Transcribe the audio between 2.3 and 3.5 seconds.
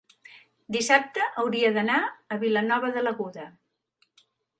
Vilanova de l'Aguda.